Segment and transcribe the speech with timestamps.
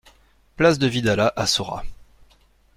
[0.55, 1.83] Place de Vidalat à Saurat